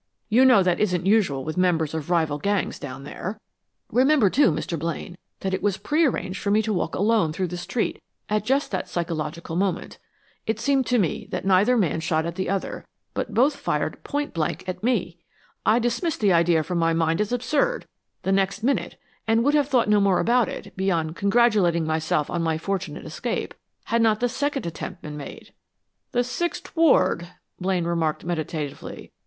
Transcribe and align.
You 0.29 0.45
know 0.45 0.63
that 0.63 0.79
isn't 0.79 1.05
usual 1.05 1.43
with 1.43 1.57
the 1.57 1.61
members 1.61 1.93
of 1.93 2.09
rival 2.09 2.39
gangs 2.39 2.79
down 2.79 3.03
there. 3.03 3.39
Remember, 3.91 4.31
too, 4.31 4.51
Mr. 4.51 4.75
Blaine, 4.79 5.15
that 5.41 5.53
it 5.53 5.61
was 5.61 5.77
prearranged 5.77 6.41
for 6.41 6.49
me 6.49 6.63
to 6.63 6.73
walk 6.73 6.95
alone 6.95 7.31
through 7.31 7.49
that 7.49 7.57
street 7.57 8.01
at 8.27 8.43
just 8.43 8.71
that 8.71 8.89
psychological 8.89 9.55
moment. 9.55 9.99
It 10.47 10.59
seemed 10.59 10.87
to 10.87 10.97
me 10.97 11.27
that 11.29 11.45
neither 11.45 11.77
man 11.77 11.99
shot 11.99 12.25
at 12.25 12.33
the 12.33 12.49
other, 12.49 12.83
but 13.13 13.35
both 13.35 13.55
fired 13.57 14.03
point 14.03 14.33
blank 14.33 14.67
at 14.67 14.81
me. 14.83 15.19
I 15.67 15.77
dismissed 15.77 16.19
the 16.19 16.33
idea 16.33 16.63
from 16.63 16.79
my 16.79 16.93
mind 16.93 17.21
as 17.21 17.31
absurd, 17.31 17.85
the 18.23 18.31
next 18.31 18.63
minute, 18.63 18.99
and 19.27 19.43
would 19.43 19.53
have 19.53 19.67
thought 19.67 19.87
no 19.87 19.99
more 20.01 20.19
about 20.19 20.49
it, 20.49 20.75
beyond 20.75 21.15
congratulating 21.15 21.85
myself 21.85 22.27
on 22.27 22.41
my 22.41 22.57
fortunate 22.57 23.05
escape, 23.05 23.53
had 23.83 24.01
not 24.01 24.19
the 24.19 24.27
second 24.29 24.65
attempt 24.65 25.03
been 25.03 25.15
made." 25.15 25.53
"The 26.11 26.23
sixth 26.23 26.75
ward" 26.75 27.27
Blaine 27.61 27.85
remarked, 27.85 28.25
meditatively. 28.25 29.11